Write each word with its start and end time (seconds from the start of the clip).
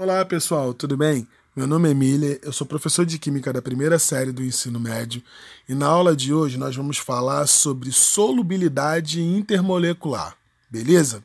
Olá 0.00 0.24
pessoal, 0.24 0.72
tudo 0.72 0.96
bem? 0.96 1.26
Meu 1.56 1.66
nome 1.66 1.88
é 1.88 1.90
Emília, 1.90 2.38
eu 2.44 2.52
sou 2.52 2.64
professor 2.64 3.04
de 3.04 3.18
Química 3.18 3.52
da 3.52 3.60
primeira 3.60 3.98
série 3.98 4.30
do 4.30 4.44
ensino 4.44 4.78
médio 4.78 5.20
e 5.68 5.74
na 5.74 5.88
aula 5.88 6.14
de 6.14 6.32
hoje 6.32 6.56
nós 6.56 6.76
vamos 6.76 6.98
falar 6.98 7.48
sobre 7.48 7.90
solubilidade 7.90 9.20
intermolecular, 9.20 10.36
beleza? 10.70 11.20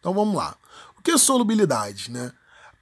Então 0.00 0.12
vamos 0.12 0.34
lá. 0.34 0.56
O 0.98 1.02
que 1.02 1.12
é 1.12 1.16
solubilidade, 1.16 2.10
né? 2.10 2.32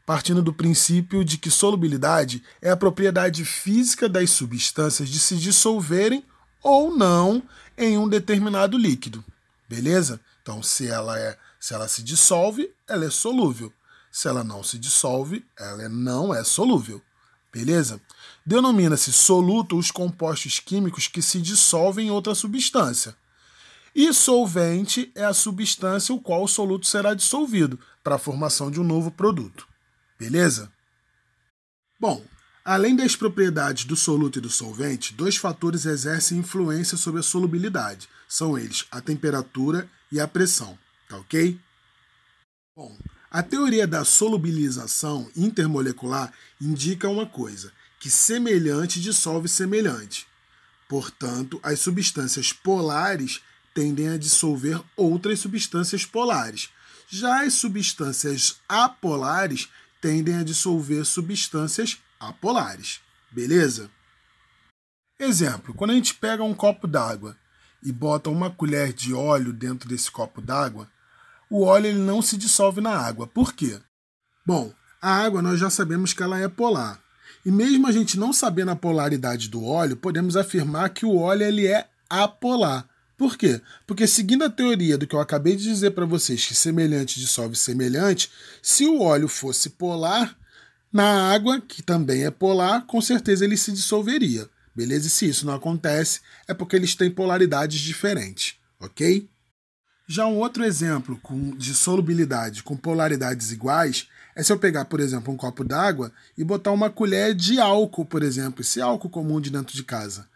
Partindo 0.07 0.41
do 0.41 0.51
princípio 0.51 1.23
de 1.23 1.37
que 1.37 1.51
solubilidade 1.51 2.43
é 2.63 2.71
a 2.71 2.77
propriedade 2.77 3.45
física 3.45 4.09
das 4.09 4.31
substâncias 4.31 5.11
de 5.11 5.21
se 5.21 5.37
dissolverem 5.37 6.25
ou 6.63 6.97
não 6.97 7.43
em 7.77 7.99
um 7.99 8.09
determinado 8.09 8.79
líquido, 8.79 9.23
beleza? 9.69 10.19
Então 10.41 10.63
se 10.63 10.89
ela 10.89 11.21
é, 11.21 11.37
se 11.61 11.75
ela 11.75 11.87
se 11.87 12.03
dissolve, 12.03 12.73
ela 12.89 13.05
é 13.05 13.11
solúvel. 13.11 13.71
Se 14.15 14.29
ela 14.29 14.45
não 14.45 14.63
se 14.63 14.79
dissolve, 14.79 15.45
ela 15.59 15.89
não 15.89 16.33
é 16.33 16.45
solúvel. 16.45 17.03
Beleza? 17.53 18.01
Denomina-se 18.47 19.13
soluto 19.13 19.77
os 19.77 19.91
compostos 19.91 20.61
químicos 20.61 21.09
que 21.09 21.21
se 21.21 21.43
dissolvem 21.43 22.07
em 22.07 22.11
outra 22.13 22.33
substância. 22.33 23.17
E 23.93 24.13
solvente 24.15 25.11
é 25.17 25.25
a 25.25 25.35
substância 25.35 26.15
o 26.15 26.21
qual 26.21 26.45
o 26.45 26.49
soluto 26.49 26.87
será 26.87 27.13
dissolvido 27.13 27.77
para 28.05 28.15
a 28.15 28.19
formação 28.19 28.71
de 28.71 28.79
um 28.79 28.85
novo 28.85 29.11
produto. 29.11 29.67
Beleza? 30.17 30.73
Bom, 31.99 32.25
além 32.65 32.95
das 32.95 33.17
propriedades 33.17 33.85
do 33.85 33.97
soluto 33.97 34.39
e 34.39 34.43
do 34.43 34.49
solvente, 34.49 35.13
dois 35.13 35.37
fatores 35.37 35.87
exercem 35.87 36.39
influência 36.39 36.97
sobre 36.97 37.19
a 37.19 37.25
solubilidade. 37.25 38.09
São 38.29 38.57
eles 38.57 38.87
a 38.93 39.01
temperatura 39.01 39.91
e 40.13 40.21
a 40.21 40.29
pressão. 40.29 40.79
Tá 41.09 41.17
ok? 41.17 41.59
Bom, 42.77 42.97
a 43.35 43.43
teoria 43.43 43.85
da 43.85 44.05
solubilização 44.05 45.29
intermolecular 45.37 46.33
indica 46.61 47.09
uma 47.09 47.27
coisa, 47.27 47.73
que 47.99 48.09
semelhante 48.09 49.01
dissolve 49.01 49.49
semelhante. 49.49 50.25
Portanto, 50.89 51.59
as 51.61 51.81
substâncias 51.81 52.53
polares 52.53 53.43
tendem 53.75 54.09
a 54.09 54.17
dissolver 54.17 54.81
outras 54.97 55.41
substâncias 55.41 56.07
polares. 56.07 56.69
Já 57.09 57.43
as 57.43 57.55
substâncias 57.55 58.61
apolares 58.69 59.69
tendem 60.01 60.37
a 60.37 60.45
dissolver 60.45 61.05
substâncias 61.05 61.99
apolares. 62.21 63.01
Beleza? 63.33 63.91
Exemplo: 65.19 65.75
quando 65.75 65.91
a 65.91 65.95
gente 65.95 66.15
pega 66.15 66.45
um 66.45 66.55
copo 66.55 66.87
d'água 66.87 67.37
e 67.83 67.91
bota 67.91 68.31
uma 68.31 68.49
colher 68.49 68.93
de 68.93 69.13
óleo 69.13 69.53
dentro 69.53 69.89
desse 69.89 70.09
copo 70.09 70.41
d'água, 70.41 70.89
o 71.55 71.63
óleo 71.63 71.87
ele 71.87 72.01
não 72.01 72.21
se 72.21 72.37
dissolve 72.37 72.81
na 72.81 72.91
água. 72.91 73.29
Por 73.29 73.53
quê? 73.53 73.79
Bom, 74.45 74.73
a 75.01 75.09
água 75.09 75.41
nós 75.41 75.61
já 75.61 75.71
sabemos 75.71 76.13
que 76.13 76.21
ela 76.21 76.41
é 76.41 76.49
polar. 76.49 77.01
E 77.47 77.53
mesmo 77.53 77.87
a 77.87 77.93
gente 77.93 78.19
não 78.19 78.33
sabendo 78.33 78.73
a 78.73 78.77
polaridade 78.77 79.49
do 79.49 79.65
óleo, 79.65 79.97
podemos 79.97 80.37
afirmar 80.37 80.91
que 80.91 81.07
o 81.07 81.17
óleo 81.17 81.45
ele 81.45 81.65
é 81.69 81.87
apolar. 82.11 82.89
Por 83.17 83.37
quê? 83.37 83.61
Porque 83.87 84.05
seguindo 84.05 84.43
a 84.43 84.51
teoria 84.51 84.99
do 84.99 85.07
que 85.07 85.15
eu 85.15 85.21
acabei 85.21 85.55
de 85.55 85.63
dizer 85.63 85.93
para 85.93 86.05
vocês, 86.05 86.45
que 86.45 86.57
semelhante 86.57 87.21
dissolve 87.21 87.55
semelhante, 87.55 88.33
se 88.61 88.85
o 88.87 89.01
óleo 89.01 89.29
fosse 89.29 89.71
polar, 89.71 90.37
na 90.93 91.33
água, 91.33 91.61
que 91.61 91.85
também 91.85 92.25
é 92.25 92.33
polar, 92.33 92.85
com 92.85 93.01
certeza 93.01 93.45
ele 93.45 93.57
se 93.57 93.71
dissolveria. 93.71 94.51
Beleza? 94.75 95.07
E 95.07 95.11
se 95.11 95.29
isso 95.29 95.47
não 95.47 95.55
acontece, 95.55 96.21
é 96.49 96.53
porque 96.53 96.75
eles 96.75 96.97
têm 96.97 97.13
polaridades 97.13 97.79
diferentes, 97.79 98.57
ok? 98.81 99.29
Já 100.07 100.27
um 100.27 100.37
outro 100.37 100.63
exemplo 100.63 101.19
de 101.57 101.75
solubilidade 101.75 102.63
com 102.63 102.77
polaridades 102.77 103.51
iguais 103.53 104.07
é 104.37 104.43
se 104.43 104.53
eu 104.53 104.59
pegar, 104.59 104.85
por 104.85 105.01
exemplo, 105.01 105.33
um 105.33 105.37
copo 105.37 105.65
d'água 105.65 106.13
e 106.37 106.45
botar 106.45 106.73
uma 106.73 106.91
colher 106.91 107.35
de 107.35 107.59
álcool, 107.59 108.05
por 108.05 108.23
exemplo, 108.23 108.61
esse 108.61 108.83
álcool 108.83 109.09
comum 109.09 109.41
de 109.41 109.49
dentro 109.49 109.75
de 109.75 109.83
casa. 109.83 110.29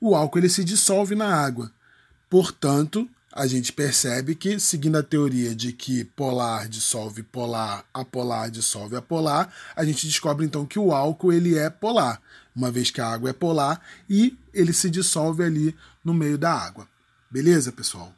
O 0.00 0.16
álcool 0.16 0.40
ele 0.40 0.48
se 0.48 0.64
dissolve 0.64 1.14
na 1.14 1.32
água. 1.32 1.70
Portanto, 2.28 3.08
a 3.32 3.46
gente 3.46 3.72
percebe 3.72 4.34
que, 4.34 4.58
seguindo 4.58 4.98
a 4.98 5.02
teoria 5.04 5.54
de 5.54 5.72
que 5.72 6.04
polar 6.04 6.68
dissolve 6.68 7.22
polar, 7.22 7.84
apolar 7.94 8.50
dissolve 8.50 8.96
apolar, 8.96 9.54
a 9.76 9.84
gente 9.84 10.04
descobre 10.04 10.44
então 10.44 10.66
que 10.66 10.80
o 10.80 10.92
álcool 10.92 11.32
ele 11.32 11.56
é 11.56 11.70
polar, 11.70 12.20
uma 12.56 12.72
vez 12.72 12.90
que 12.90 13.00
a 13.00 13.06
água 13.06 13.30
é 13.30 13.32
polar 13.32 13.80
e 14.10 14.36
ele 14.52 14.72
se 14.72 14.90
dissolve 14.90 15.44
ali 15.44 15.76
no 16.04 16.12
meio 16.12 16.36
da 16.36 16.52
água. 16.52 16.88
Beleza, 17.30 17.70
pessoal? 17.70 18.12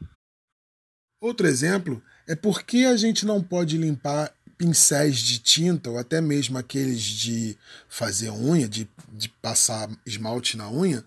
Outro 1.19 1.47
exemplo 1.47 2.03
é 2.27 2.35
por 2.35 2.63
que 2.63 2.85
a 2.85 2.95
gente 2.97 3.25
não 3.25 3.41
pode 3.41 3.77
limpar 3.77 4.33
pincéis 4.57 5.17
de 5.17 5.39
tinta 5.39 5.89
ou 5.89 5.97
até 5.97 6.21
mesmo 6.21 6.57
aqueles 6.57 7.01
de 7.01 7.57
fazer 7.89 8.29
unha, 8.31 8.67
de, 8.67 8.89
de 9.11 9.29
passar 9.29 9.89
esmalte 10.05 10.57
na 10.57 10.69
unha, 10.69 11.03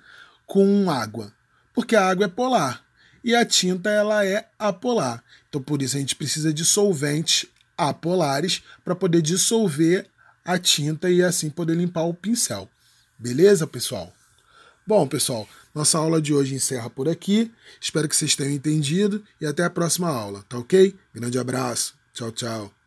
com 0.46 0.90
água. 0.90 1.32
Porque 1.74 1.96
a 1.96 2.06
água 2.06 2.26
é 2.26 2.28
polar 2.28 2.84
e 3.22 3.34
a 3.34 3.44
tinta 3.44 3.90
ela 3.90 4.24
é 4.24 4.48
apolar. 4.58 5.22
Então 5.48 5.62
por 5.62 5.82
isso 5.82 5.96
a 5.96 6.00
gente 6.00 6.16
precisa 6.16 6.52
de 6.52 6.64
solventes 6.64 7.48
apolares 7.76 8.62
para 8.84 8.94
poder 8.94 9.22
dissolver 9.22 10.06
a 10.44 10.58
tinta 10.58 11.10
e 11.10 11.22
assim 11.22 11.50
poder 11.50 11.76
limpar 11.76 12.02
o 12.02 12.14
pincel. 12.14 12.68
Beleza, 13.18 13.66
pessoal? 13.66 14.12
Bom, 14.88 15.06
pessoal, 15.06 15.46
nossa 15.74 15.98
aula 15.98 16.18
de 16.18 16.32
hoje 16.32 16.54
encerra 16.54 16.88
por 16.88 17.10
aqui. 17.10 17.52
Espero 17.78 18.08
que 18.08 18.16
vocês 18.16 18.34
tenham 18.34 18.54
entendido 18.54 19.22
e 19.38 19.44
até 19.44 19.62
a 19.62 19.68
próxima 19.68 20.08
aula, 20.08 20.42
tá 20.48 20.56
ok? 20.56 20.96
Grande 21.14 21.38
abraço. 21.38 21.94
Tchau, 22.14 22.32
tchau. 22.32 22.77